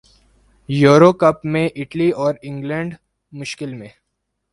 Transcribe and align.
euro 0.69 1.11
cup 1.13 1.45
میں 1.45 1.67
اٹلی 1.75 2.09
اور 2.21 2.33
انگلینڈ 2.43 2.93
مشکل 3.31 3.73
میں 3.73 3.89